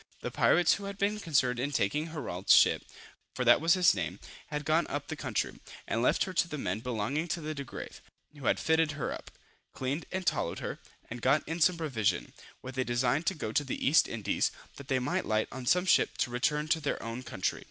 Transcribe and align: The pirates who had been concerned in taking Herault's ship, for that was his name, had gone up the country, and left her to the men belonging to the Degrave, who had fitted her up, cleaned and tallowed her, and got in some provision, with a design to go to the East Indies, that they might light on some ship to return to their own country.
The 0.21 0.31
pirates 0.31 0.73
who 0.73 0.85
had 0.85 0.97
been 0.97 1.19
concerned 1.19 1.59
in 1.59 1.71
taking 1.71 2.07
Herault's 2.07 2.55
ship, 2.55 2.81
for 3.35 3.45
that 3.45 3.61
was 3.61 3.75
his 3.75 3.93
name, 3.93 4.19
had 4.47 4.65
gone 4.65 4.87
up 4.87 5.05
the 5.09 5.15
country, 5.15 5.59
and 5.87 6.01
left 6.01 6.23
her 6.23 6.33
to 6.33 6.47
the 6.47 6.57
men 6.57 6.79
belonging 6.79 7.27
to 7.27 7.39
the 7.39 7.53
Degrave, 7.53 8.01
who 8.35 8.45
had 8.47 8.59
fitted 8.59 8.93
her 8.93 9.13
up, 9.13 9.29
cleaned 9.73 10.07
and 10.11 10.25
tallowed 10.25 10.57
her, 10.57 10.79
and 11.11 11.21
got 11.21 11.47
in 11.47 11.61
some 11.61 11.77
provision, 11.77 12.33
with 12.63 12.79
a 12.79 12.83
design 12.83 13.21
to 13.25 13.35
go 13.35 13.51
to 13.51 13.63
the 13.63 13.87
East 13.87 14.07
Indies, 14.07 14.49
that 14.77 14.87
they 14.87 14.97
might 14.97 15.23
light 15.27 15.47
on 15.51 15.67
some 15.67 15.85
ship 15.85 16.17
to 16.17 16.31
return 16.31 16.67
to 16.69 16.79
their 16.79 17.03
own 17.03 17.21
country. 17.21 17.59